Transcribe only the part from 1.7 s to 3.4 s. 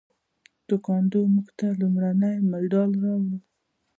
لومړنی مډال راوړ.